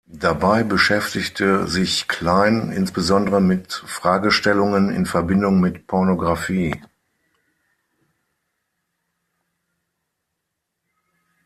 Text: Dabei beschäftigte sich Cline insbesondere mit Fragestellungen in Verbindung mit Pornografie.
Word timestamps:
Dabei 0.07 0.63
beschäftigte 0.63 1.67
sich 1.67 2.07
Cline 2.07 2.73
insbesondere 2.73 3.39
mit 3.39 3.71
Fragestellungen 3.71 4.89
in 4.89 5.05
Verbindung 5.05 5.59
mit 5.59 5.85
Pornografie. 5.85 6.81